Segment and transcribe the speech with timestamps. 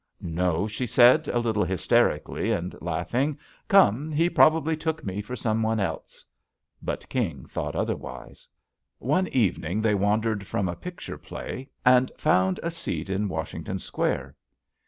[0.23, 5.79] "No," she said a little hysterically, and laughing, "come, he probably took me for someone
[5.79, 6.25] else."
[6.81, 8.47] But King thought otherwise.
[8.97, 14.35] One evening they wandered from a picture play and found a seat in Washington Square.